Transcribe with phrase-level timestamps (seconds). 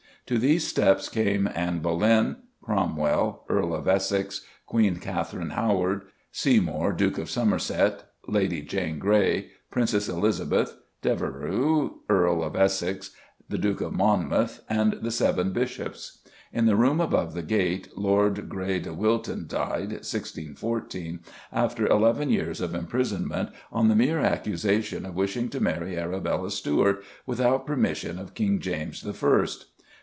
[0.27, 7.17] To these steps came Anne Boleyn; Cromwell, Earl of Essex; Queen Katherine Howard; Seymour, Duke
[7.17, 13.09] of Somerset; Lady Jane Grey, Princess Elizabeth, Devereux, Earl of Essex;
[13.49, 16.19] the Duke of Monmouth, and the Seven Bishops.
[16.53, 21.19] In the room above the Gate, Lord Grey de Wilton died (1614),
[21.51, 27.03] after eleven years of imprisonment on the mere accusation of wishing to marry Arabella Stuart,
[27.25, 29.65] "without permission of King James I." St.